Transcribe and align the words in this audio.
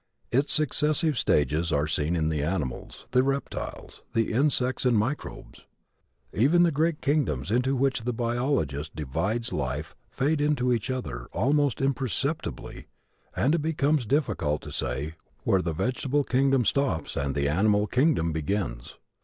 Its 0.31 0.51
successive 0.51 1.15
stages 1.15 1.71
are 1.71 1.85
seen 1.85 2.15
in 2.15 2.29
the 2.29 2.41
animals, 2.41 3.05
the 3.11 3.21
reptiles, 3.21 4.01
the 4.15 4.33
insects 4.33 4.83
and 4.83 4.95
the 4.95 4.99
microbes. 4.99 5.67
Even 6.33 6.63
the 6.63 6.71
great 6.71 7.01
kingdoms 7.01 7.51
into 7.51 7.75
which 7.75 8.01
the 8.01 8.11
biologist 8.11 8.95
divides 8.95 9.53
life 9.53 9.95
fade 10.09 10.41
into 10.41 10.73
each 10.73 10.89
other 10.89 11.27
almost 11.33 11.79
imperceptibly 11.81 12.87
and 13.35 13.53
it 13.53 13.61
becomes 13.61 14.03
difficult 14.03 14.63
to 14.63 14.71
say 14.71 15.13
where 15.43 15.61
the 15.61 15.71
vegetable 15.71 16.23
kingdom 16.23 16.65
stops 16.65 17.15
and 17.15 17.35
the 17.35 17.47
animal 17.47 17.85
kingdom 17.85 18.31
begins. 18.31 18.97